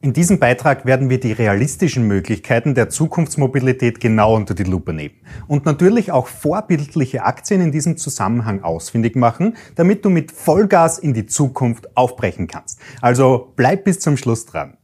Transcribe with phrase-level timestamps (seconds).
[0.00, 5.16] In diesem Beitrag werden wir die realistischen Möglichkeiten der Zukunftsmobilität genau unter die Lupe nehmen
[5.48, 11.14] und natürlich auch vorbildliche Aktien in diesem Zusammenhang ausfindig machen, damit du mit Vollgas in
[11.14, 12.78] die Zukunft aufbrechen kannst.
[13.00, 14.77] Also bleib bis zum Schluss dran.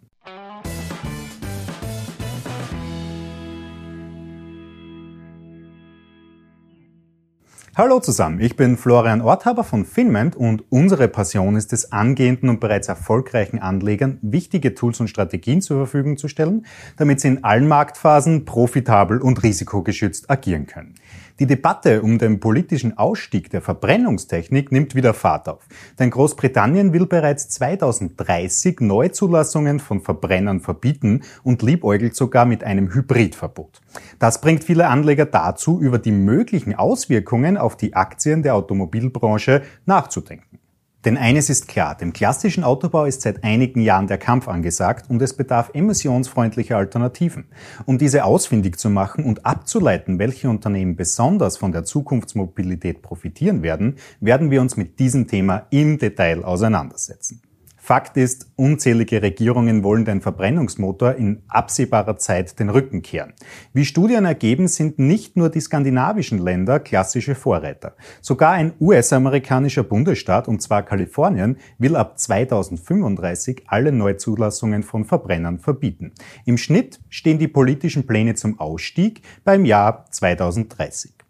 [7.77, 12.61] Hallo zusammen, ich bin Florian Orthaber von Finment und unsere Passion ist es, angehenden und
[12.61, 16.67] bereits erfolgreichen Anlegern wichtige Tools und Strategien zur Verfügung zu stellen,
[16.99, 20.95] damit sie in allen Marktphasen profitabel und risikogeschützt agieren können.
[21.41, 25.67] Die Debatte um den politischen Ausstieg der Verbrennungstechnik nimmt wieder Fahrt auf.
[25.99, 33.81] Denn Großbritannien will bereits 2030 Neuzulassungen von Verbrennern verbieten und liebäugelt sogar mit einem Hybridverbot.
[34.21, 40.61] Das bringt viele Anleger dazu, über die möglichen Auswirkungen auf die Aktien der Automobilbranche nachzudenken.
[41.05, 45.21] Denn eines ist klar, dem klassischen Autobau ist seit einigen Jahren der Kampf angesagt und
[45.21, 47.45] es bedarf emissionsfreundlicher Alternativen.
[47.85, 53.97] Um diese ausfindig zu machen und abzuleiten, welche Unternehmen besonders von der Zukunftsmobilität profitieren werden,
[54.21, 57.43] werden wir uns mit diesem Thema im Detail auseinandersetzen.
[57.85, 63.35] Fakt ist, unzählige Regierungen wollen den Verbrennungsmotor in absehbarer Zeit den Rücken kehren.
[63.75, 67.95] Wie Studien ergeben, sind nicht nur die skandinavischen Länder klassische Vorreiter.
[68.23, 76.13] Sogar ein US-amerikanischer Bundesstaat, und zwar Kalifornien, will ab 2035 alle Neuzulassungen von Verbrennern verbieten.
[76.47, 81.24] Im Schnitt stehen die politischen Pläne zum Ausstieg beim Jahr 2030.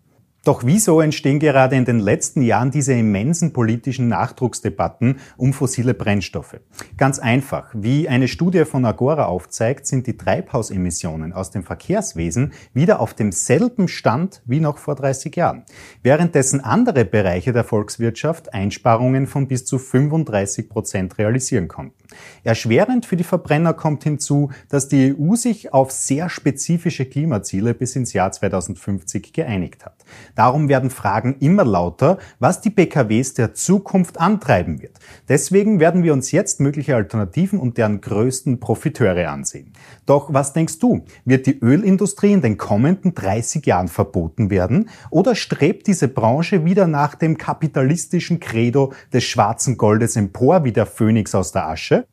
[0.45, 6.61] Doch wieso entstehen gerade in den letzten Jahren diese immensen politischen Nachdrucksdebatten um fossile Brennstoffe?
[6.99, 7.71] Ganz einfach.
[7.73, 13.89] Wie eine Studie von Agora aufzeigt, sind die Treibhausemissionen aus dem Verkehrswesen wieder auf demselben
[13.89, 15.65] Stand wie noch vor 30 Jahren.
[16.03, 21.95] Währenddessen andere Bereiche der Volkswirtschaft Einsparungen von bis zu 35 Prozent realisieren konnten.
[22.43, 27.97] Erschwerend für die Verbrenner kommt hinzu, dass die EU sich auf sehr spezifische Klimaziele bis
[27.97, 30.04] ins Jahr 2050 geeinigt hat.
[30.35, 34.99] Darum werden Fragen immer lauter, was die PKWs der Zukunft antreiben wird.
[35.29, 39.73] Deswegen werden wir uns jetzt mögliche Alternativen und deren größten Profiteure ansehen.
[40.07, 41.05] Doch was denkst du?
[41.25, 44.91] Wird die Ölindustrie in den kommenden 30 Jahren verboten werden?
[45.11, 50.87] Oder strebt diese Branche wieder nach dem kapitalistischen Credo des schwarzen Goldes empor wie der
[50.87, 52.07] Phönix aus der Asche?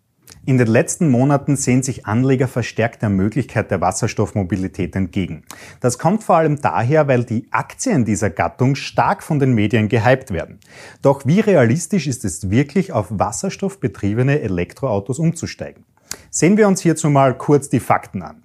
[0.43, 5.43] In den letzten Monaten sehen sich Anleger verstärkt der Möglichkeit der Wasserstoffmobilität entgegen.
[5.81, 10.31] Das kommt vor allem daher, weil die Aktien dieser Gattung stark von den Medien gehypt
[10.31, 10.59] werden.
[11.03, 15.85] Doch wie realistisch ist es wirklich, auf wasserstoffbetriebene Elektroautos umzusteigen?
[16.31, 18.41] Sehen wir uns hierzu mal kurz die Fakten an.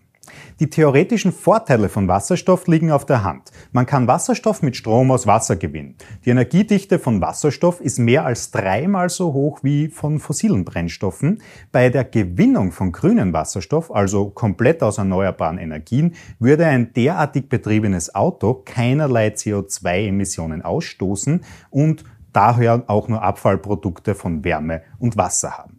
[0.60, 3.50] Die theoretischen Vorteile von Wasserstoff liegen auf der Hand.
[3.72, 5.96] Man kann Wasserstoff mit Strom aus Wasser gewinnen.
[6.24, 11.42] Die Energiedichte von Wasserstoff ist mehr als dreimal so hoch wie von fossilen Brennstoffen.
[11.72, 18.14] Bei der Gewinnung von grünem Wasserstoff, also komplett aus erneuerbaren Energien, würde ein derartig betriebenes
[18.14, 25.75] Auto keinerlei CO2-Emissionen ausstoßen und daher auch nur Abfallprodukte von Wärme und Wasser haben.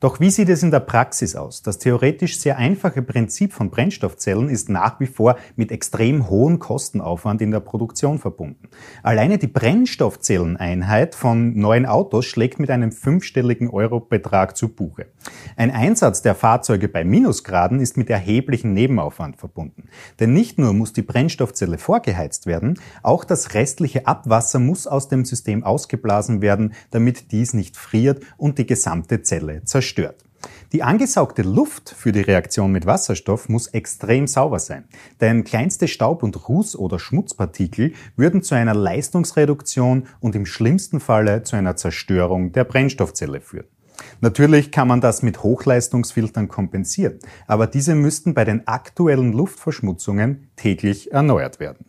[0.00, 1.60] Doch wie sieht es in der Praxis aus?
[1.62, 7.42] Das theoretisch sehr einfache Prinzip von Brennstoffzellen ist nach wie vor mit extrem hohem Kostenaufwand
[7.42, 8.68] in der Produktion verbunden.
[9.02, 15.06] Alleine die Brennstoffzelleneinheit von neuen Autos schlägt mit einem fünfstelligen Eurobetrag zu Buche.
[15.56, 19.88] Ein Einsatz der Fahrzeuge bei Minusgraden ist mit erheblichem Nebenaufwand verbunden.
[20.20, 25.24] Denn nicht nur muss die Brennstoffzelle vorgeheizt werden, auch das restliche Abwasser muss aus dem
[25.24, 30.24] System ausgeblasen werden, damit dies nicht friert und die gesamte Zelle zerstört zerstört.
[30.72, 34.84] Die angesaugte Luft für die Reaktion mit Wasserstoff muss extrem sauber sein,
[35.20, 41.42] denn kleinste Staub- und Ruß- oder Schmutzpartikel würden zu einer Leistungsreduktion und im schlimmsten Falle
[41.42, 43.66] zu einer Zerstörung der Brennstoffzelle führen.
[44.20, 47.18] Natürlich kann man das mit Hochleistungsfiltern kompensieren,
[47.48, 51.87] aber diese müssten bei den aktuellen Luftverschmutzungen täglich erneuert werden.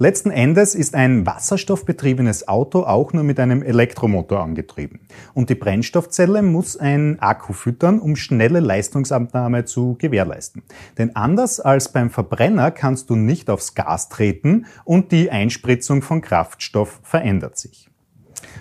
[0.00, 5.00] Letzten Endes ist ein wasserstoffbetriebenes Auto auch nur mit einem Elektromotor angetrieben.
[5.34, 10.62] Und die Brennstoffzelle muss ein Akku füttern, um schnelle Leistungsabnahme zu gewährleisten.
[10.98, 16.20] Denn anders als beim Verbrenner kannst du nicht aufs Gas treten und die Einspritzung von
[16.20, 17.90] Kraftstoff verändert sich.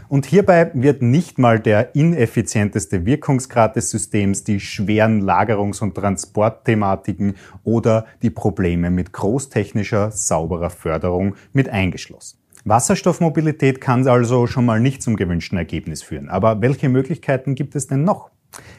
[0.09, 7.35] Und hierbei wird nicht mal der ineffizienteste Wirkungsgrad des Systems, die schweren Lagerungs- und Transportthematiken
[7.63, 12.37] oder die Probleme mit großtechnischer, sauberer Förderung mit eingeschlossen.
[12.65, 16.27] Wasserstoffmobilität kann also schon mal nicht zum gewünschten Ergebnis führen.
[16.27, 18.29] Aber welche Möglichkeiten gibt es denn noch?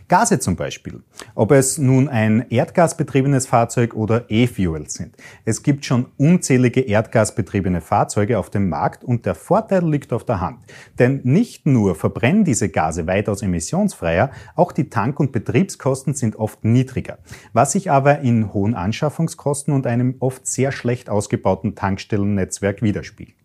[0.09, 1.03] Gase zum Beispiel.
[1.35, 5.17] Ob es nun ein erdgasbetriebenes Fahrzeug oder E-Fuels sind.
[5.45, 10.41] Es gibt schon unzählige erdgasbetriebene Fahrzeuge auf dem Markt und der Vorteil liegt auf der
[10.41, 10.59] Hand.
[10.99, 16.65] Denn nicht nur verbrennen diese Gase weitaus emissionsfreier, auch die Tank- und Betriebskosten sind oft
[16.65, 17.19] niedriger.
[17.53, 23.38] Was sich aber in hohen Anschaffungskosten und einem oft sehr schlecht ausgebauten Tankstellennetzwerk widerspiegelt.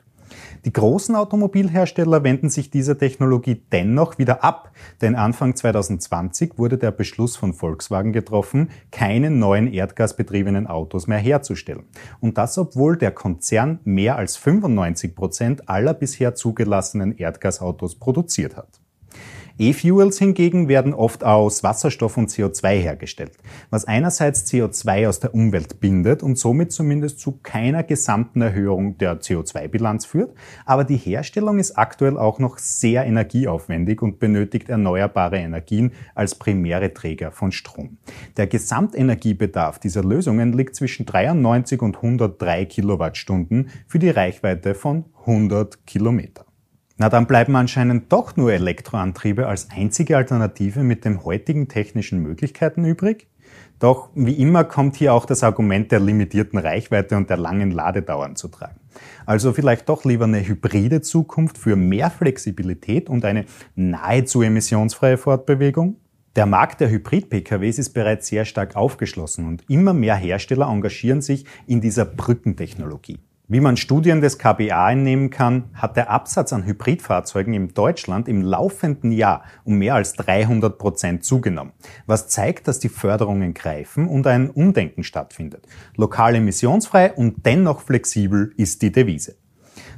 [0.66, 4.72] Die großen Automobilhersteller wenden sich dieser Technologie dennoch wieder ab,
[5.02, 11.84] denn Anfang 2020 wurde der Beschluss von Volkswagen getroffen, keine neuen erdgasbetriebenen Autos mehr herzustellen.
[12.22, 18.83] Und das, obwohl der Konzern mehr als 95 Prozent aller bisher zugelassenen Erdgasautos produziert hat.
[19.64, 23.32] E-Fuels hingegen werden oft aus Wasserstoff und CO2 hergestellt,
[23.70, 29.22] was einerseits CO2 aus der Umwelt bindet und somit zumindest zu keiner gesamten Erhöhung der
[29.22, 35.94] CO2-Bilanz führt, aber die Herstellung ist aktuell auch noch sehr energieaufwendig und benötigt erneuerbare Energien
[36.14, 38.00] als primäre Träger von Strom.
[38.36, 45.88] Der Gesamtenergiebedarf dieser Lösungen liegt zwischen 93 und 103 Kilowattstunden für die Reichweite von 100
[45.88, 46.46] Kilometer.
[46.98, 52.86] Na, dann bleiben anscheinend doch nur Elektroantriebe als einzige Alternative mit den heutigen technischen Möglichkeiten
[52.86, 53.28] übrig?
[53.80, 58.36] Doch wie immer kommt hier auch das Argument der limitierten Reichweite und der langen Ladedauern
[58.36, 58.80] zu tragen.
[59.26, 65.98] Also vielleicht doch lieber eine hybride Zukunft für mehr Flexibilität und eine nahezu emissionsfreie Fortbewegung?
[66.36, 71.46] Der Markt der Hybrid-PKWs ist bereits sehr stark aufgeschlossen und immer mehr Hersteller engagieren sich
[71.68, 73.20] in dieser Brückentechnologie.
[73.50, 78.42] Wie man Studien des KBA entnehmen kann, hat der Absatz an Hybridfahrzeugen in Deutschland im
[78.42, 81.74] laufenden Jahr um mehr als 300 Prozent zugenommen,
[82.06, 85.68] was zeigt, dass die Förderungen greifen und ein Umdenken stattfindet.
[85.98, 89.36] Lokal emissionsfrei und dennoch flexibel ist die Devise.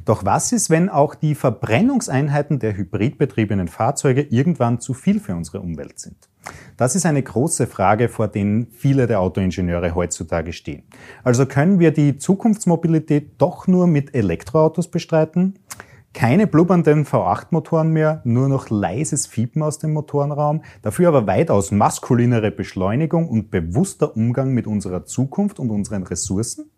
[0.06, 5.62] Doch was ist, wenn auch die Verbrennungseinheiten der hybridbetriebenen Fahrzeuge irgendwann zu viel für unsere
[5.62, 6.30] Umwelt sind?
[6.78, 10.84] Das ist eine große Frage, vor denen viele der Autoingenieure heutzutage stehen.
[11.24, 15.56] Also können wir die Zukunftsmobilität doch nur mit Elektroautos bestreiten?
[16.14, 22.52] Keine blubbernden V8-Motoren mehr, nur noch leises Fiepen aus dem Motorenraum, dafür aber weitaus maskulinere
[22.52, 26.72] Beschleunigung und bewusster Umgang mit unserer Zukunft und unseren Ressourcen?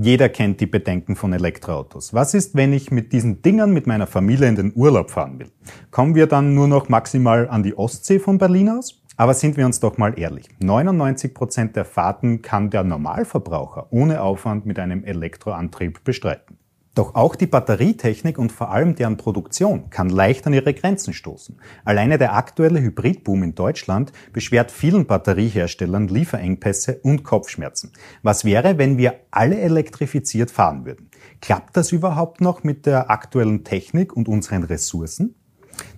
[0.00, 2.14] Jeder kennt die Bedenken von Elektroautos.
[2.14, 5.50] Was ist, wenn ich mit diesen Dingern mit meiner Familie in den Urlaub fahren will?
[5.90, 9.02] Kommen wir dann nur noch maximal an die Ostsee von Berlin aus?
[9.16, 10.46] Aber sind wir uns doch mal ehrlich.
[10.60, 16.58] 99 Prozent der Fahrten kann der Normalverbraucher ohne Aufwand mit einem Elektroantrieb bestreiten.
[16.98, 21.60] Doch auch die Batterietechnik und vor allem deren Produktion kann leicht an ihre Grenzen stoßen.
[21.84, 27.92] Alleine der aktuelle Hybridboom in Deutschland beschwert vielen Batterieherstellern Lieferengpässe und Kopfschmerzen.
[28.24, 31.08] Was wäre, wenn wir alle elektrifiziert fahren würden?
[31.40, 35.36] Klappt das überhaupt noch mit der aktuellen Technik und unseren Ressourcen?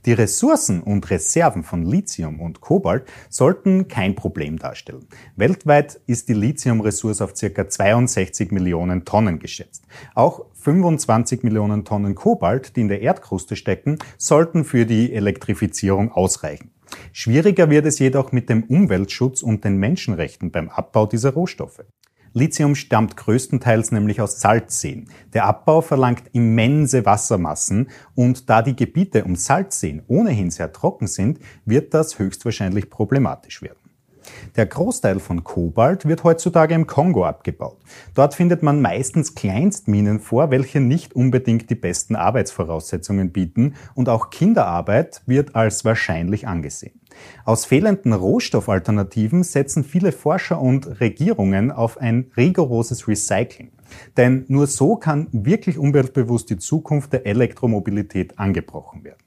[0.06, 5.06] Die Ressourcen und Reserven von Lithium und Kobalt sollten kein Problem darstellen.
[5.36, 7.68] Weltweit ist die Lithiumressource auf ca.
[7.68, 9.84] 62 Millionen Tonnen geschätzt.
[10.14, 16.70] Auch 25 Millionen Tonnen Kobalt, die in der Erdkruste stecken, sollten für die Elektrifizierung ausreichen.
[17.12, 21.84] Schwieriger wird es jedoch mit dem Umweltschutz und den Menschenrechten beim Abbau dieser Rohstoffe.
[22.32, 25.08] Lithium stammt größtenteils nämlich aus Salzseen.
[25.34, 31.40] Der Abbau verlangt immense Wassermassen und da die Gebiete um Salzseen ohnehin sehr trocken sind,
[31.64, 33.79] wird das höchstwahrscheinlich problematisch werden.
[34.56, 37.78] Der Großteil von Kobalt wird heutzutage im Kongo abgebaut.
[38.14, 44.30] Dort findet man meistens Kleinstminen vor, welche nicht unbedingt die besten Arbeitsvoraussetzungen bieten und auch
[44.30, 47.00] Kinderarbeit wird als wahrscheinlich angesehen.
[47.44, 53.72] Aus fehlenden Rohstoffalternativen setzen viele Forscher und Regierungen auf ein rigoroses Recycling.
[54.16, 59.18] Denn nur so kann wirklich umweltbewusst die Zukunft der Elektromobilität angebrochen werden.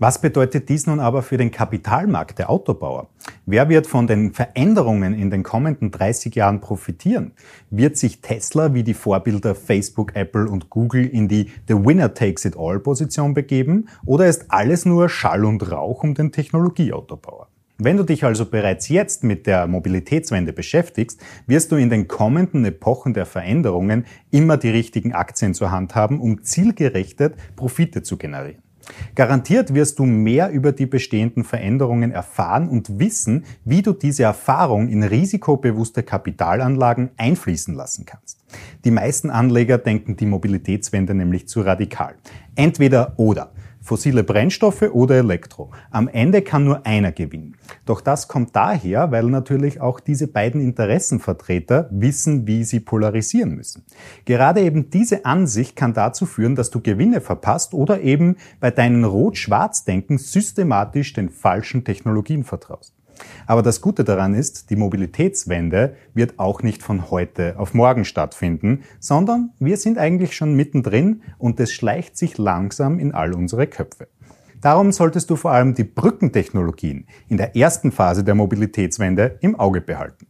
[0.00, 3.10] Was bedeutet dies nun aber für den Kapitalmarkt der Autobauer?
[3.46, 7.30] Wer wird von den Veränderungen in den kommenden 30 Jahren profitieren?
[7.70, 12.44] Wird sich Tesla wie die Vorbilder Facebook, Apple und Google in die The Winner Takes
[12.44, 13.88] It All Position begeben?
[14.04, 17.46] Oder ist alles nur Schall und Rauch um den Technologieautobauer?
[17.78, 22.64] Wenn du dich also bereits jetzt mit der Mobilitätswende beschäftigst, wirst du in den kommenden
[22.64, 28.64] Epochen der Veränderungen immer die richtigen Aktien zur Hand haben, um zielgerichtet Profite zu generieren.
[29.14, 34.88] Garantiert wirst du mehr über die bestehenden Veränderungen erfahren und wissen, wie du diese Erfahrung
[34.88, 38.38] in risikobewusste Kapitalanlagen einfließen lassen kannst.
[38.84, 42.14] Die meisten Anleger denken die Mobilitätswende nämlich zu radikal.
[42.54, 43.52] Entweder oder.
[43.84, 45.70] Fossile Brennstoffe oder Elektro.
[45.90, 47.56] Am Ende kann nur einer gewinnen.
[47.84, 53.84] Doch das kommt daher, weil natürlich auch diese beiden Interessenvertreter wissen, wie sie polarisieren müssen.
[54.24, 59.04] Gerade eben diese Ansicht kann dazu führen, dass du Gewinne verpasst oder eben bei deinen
[59.04, 62.94] Rot-Schwarz-Denken systematisch den falschen Technologien vertraust.
[63.46, 68.84] Aber das Gute daran ist, die Mobilitätswende wird auch nicht von heute auf morgen stattfinden,
[69.00, 74.08] sondern wir sind eigentlich schon mittendrin und es schleicht sich langsam in all unsere Köpfe.
[74.60, 79.82] Darum solltest du vor allem die Brückentechnologien in der ersten Phase der Mobilitätswende im Auge
[79.82, 80.26] behalten.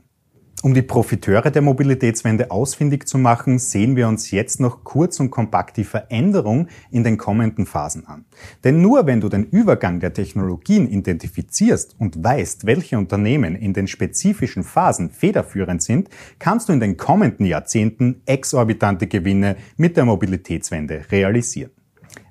[0.64, 5.30] Um die Profiteure der Mobilitätswende ausfindig zu machen, sehen wir uns jetzt noch kurz und
[5.30, 8.24] kompakt die Veränderung in den kommenden Phasen an.
[8.64, 13.86] Denn nur wenn du den Übergang der Technologien identifizierst und weißt, welche Unternehmen in den
[13.86, 21.04] spezifischen Phasen federführend sind, kannst du in den kommenden Jahrzehnten exorbitante Gewinne mit der Mobilitätswende
[21.12, 21.72] realisieren.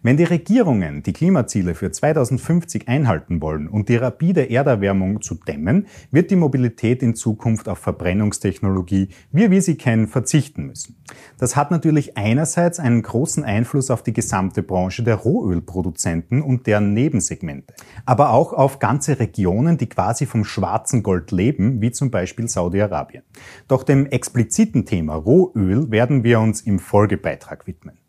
[0.06, 5.88] Wenn die Regierungen die Klimaziele für 2050 einhalten wollen und die rapide Erderwärmung zu dämmen,
[6.12, 10.98] wird die Mobilität in Zukunft auf Verbrennungstechnologie, wie wir sie kennen, verzichten müssen.
[11.38, 16.94] Das hat natürlich einerseits einen großen Einfluss auf die gesamte Branche der Rohölproduzenten und deren
[16.94, 17.74] Nebensegmente,
[18.06, 23.24] aber auch auf ganze Regionen, die quasi vom schwarzen Gold leben, wie zum Beispiel Saudi-Arabien.
[23.70, 28.03] Doch dem expliziten Thema Rohöl werden wir uns im Folgebeitrag widmen.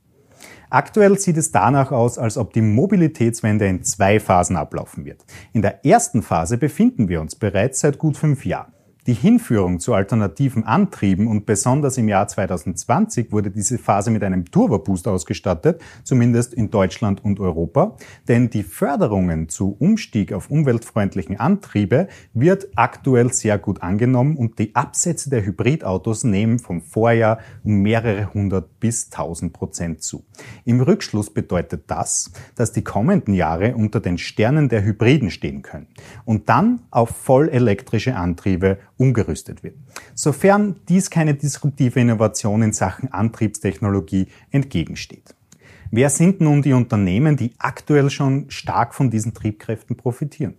[0.75, 5.25] Aktuell sieht es danach aus, als ob die Mobilitätswende in zwei Phasen ablaufen wird.
[5.52, 8.74] In der ersten Phase befinden wir uns bereits seit gut fünf Jahren.
[9.07, 14.47] Die Hinführung zu alternativen Antrieben und besonders im Jahr 2020 wurde diese Phase mit einem
[14.51, 17.99] Turbo-Boost ausgestattet, zumindest in Deutschland und Europa.
[18.29, 24.75] Denn die Förderungen zu Umstieg auf umweltfreundlichen Antriebe wird aktuell sehr gut angenommen und die
[24.75, 30.25] Absätze der Hybridautos nehmen vom Vorjahr um mehrere hundert bis tausend Prozent zu.
[30.65, 35.89] Im Rückschluss bedeutet das, dass die kommenden Jahre unter den Sternen der Hybriden stehen können
[36.25, 39.77] und dann auf voll elektrische Antriebe umgerüstet wird.
[40.15, 45.35] Sofern dies keine disruptive Innovation in Sachen Antriebstechnologie entgegensteht.
[45.91, 50.55] Wer sind nun die Unternehmen, die aktuell schon stark von diesen Triebkräften profitieren?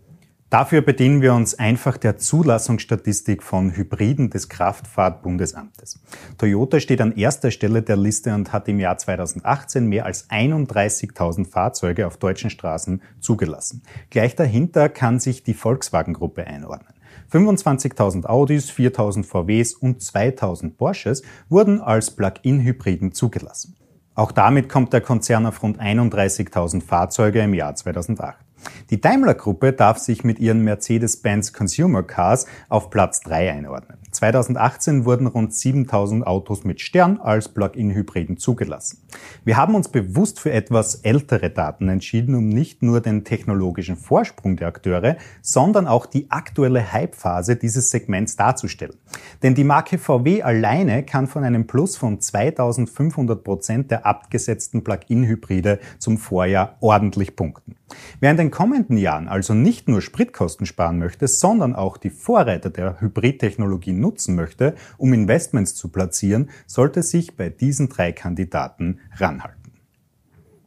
[0.50, 6.00] Dafür bedienen wir uns einfach der Zulassungsstatistik von Hybriden des Kraftfahrtbundesamtes.
[6.38, 11.50] Toyota steht an erster Stelle der Liste und hat im Jahr 2018 mehr als 31.000
[11.50, 13.82] Fahrzeuge auf deutschen Straßen zugelassen.
[14.12, 16.95] Gleich dahinter kann sich die Volkswagen-Gruppe einordnen.
[17.32, 23.76] 25.000 Audis, 4.000 VWs und 2.000 Porsches wurden als Plug-in-Hybriden zugelassen.
[24.14, 28.45] Auch damit kommt der Konzern auf rund 31.000 Fahrzeuge im Jahr 2008.
[28.90, 33.98] Die Daimler-Gruppe darf sich mit ihren Mercedes-Benz Consumer Cars auf Platz 3 einordnen.
[34.12, 39.00] 2018 wurden rund 7000 Autos mit Stern als Plug-in-Hybriden zugelassen.
[39.44, 44.56] Wir haben uns bewusst für etwas ältere Daten entschieden, um nicht nur den technologischen Vorsprung
[44.56, 48.96] der Akteure, sondern auch die aktuelle Hype-Phase dieses Segments darzustellen.
[49.44, 55.80] Denn die Marke VW alleine kann von einem Plus von 2500 Prozent der abgesetzten Plug-in-Hybride
[56.00, 57.76] zum Vorjahr ordentlich punkten.
[58.20, 62.70] Wer in den kommenden Jahren also nicht nur Spritkosten sparen möchte, sondern auch die Vorreiter
[62.70, 69.65] der Hybridtechnologie nutzen möchte, um Investments zu platzieren, sollte sich bei diesen drei Kandidaten ranhalten.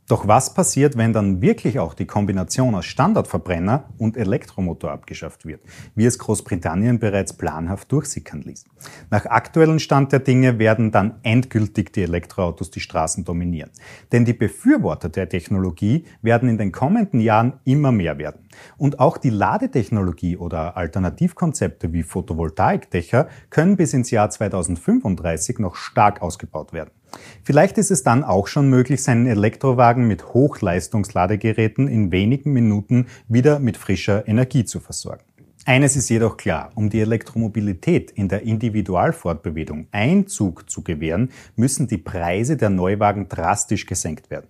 [0.08, 5.60] Doch was passiert, wenn dann wirklich auch die Kombination aus Standardverbrenner und Elektromotor abgeschafft wird,
[5.94, 8.64] wie es Großbritannien bereits planhaft durchsickern ließ?
[9.10, 13.70] Nach aktuellen Stand der Dinge werden dann endgültig die Elektroautos die Straßen dominieren.
[14.10, 18.48] Denn die Befürworter der Technologie werden in den kommenden Jahren immer mehr werden.
[18.78, 26.22] Und auch die Ladetechnologie oder Alternativkonzepte wie Photovoltaikdächer können bis ins Jahr 2035 noch stark
[26.22, 26.92] ausgebaut werden.
[27.42, 33.58] Vielleicht ist es dann auch schon möglich, seinen Elektrowagen mit Hochleistungsladegeräten in wenigen Minuten wieder
[33.58, 35.24] mit frischer Energie zu versorgen.
[35.68, 41.98] Eines ist jedoch klar, um die Elektromobilität in der Individualfortbewegung Einzug zu gewähren, müssen die
[41.98, 44.46] Preise der Neuwagen drastisch gesenkt werden.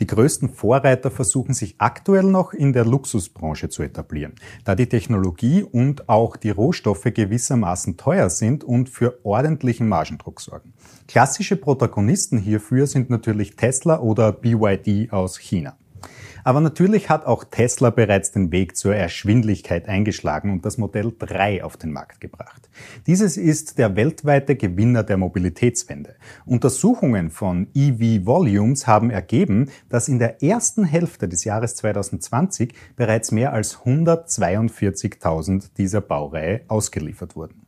[0.00, 4.32] Die größten Vorreiter versuchen sich aktuell noch in der Luxusbranche zu etablieren,
[4.64, 10.72] da die Technologie und auch die Rohstoffe gewissermaßen teuer sind und für ordentlichen Margendruck sorgen.
[11.06, 15.76] Klassische Protagonisten hierfür sind natürlich Tesla oder BYD aus China.
[16.44, 21.62] Aber natürlich hat auch Tesla bereits den Weg zur Erschwindlichkeit eingeschlagen und das Modell 3
[21.64, 22.68] auf den Markt gebracht.
[23.06, 26.16] Dieses ist der weltweite Gewinner der Mobilitätswende.
[26.44, 33.30] Untersuchungen von EV Volumes haben ergeben, dass in der ersten Hälfte des Jahres 2020 bereits
[33.30, 37.61] mehr als 142.000 dieser Baureihe ausgeliefert wurden.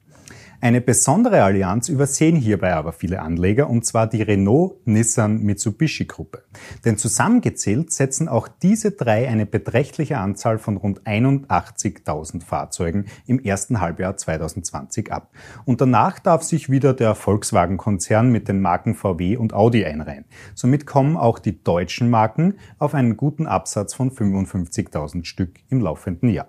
[0.64, 6.42] Eine besondere Allianz übersehen hierbei aber viele Anleger, und zwar die Renault-Nissan-Mitsubishi-Gruppe.
[6.86, 13.82] Denn zusammengezählt setzen auch diese drei eine beträchtliche Anzahl von rund 81.000 Fahrzeugen im ersten
[13.82, 15.32] Halbjahr 2020 ab.
[15.66, 20.24] Und danach darf sich wieder der Volkswagen-Konzern mit den Marken VW und Audi einreihen.
[20.54, 26.30] Somit kommen auch die deutschen Marken auf einen guten Absatz von 55.000 Stück im laufenden
[26.30, 26.48] Jahr.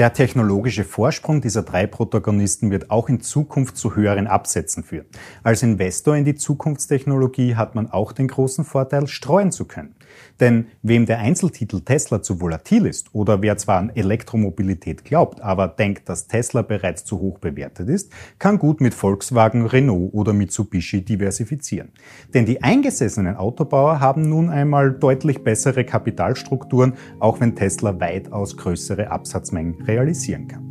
[0.00, 5.04] Der technologische Vorsprung dieser drei Protagonisten wird auch in Zukunft zu höheren Absätzen führen.
[5.42, 9.94] Als Investor in die Zukunftstechnologie hat man auch den großen Vorteil, streuen zu können.
[10.40, 15.68] Denn wem der Einzeltitel Tesla zu volatil ist oder wer zwar an Elektromobilität glaubt, aber
[15.68, 21.04] denkt, dass Tesla bereits zu hoch bewertet ist, kann gut mit Volkswagen, Renault oder Mitsubishi
[21.04, 21.92] diversifizieren.
[22.32, 29.10] Denn die eingesessenen Autobauer haben nun einmal deutlich bessere Kapitalstrukturen, auch wenn Tesla weitaus größere
[29.10, 30.69] Absatzmengen realisieren kann.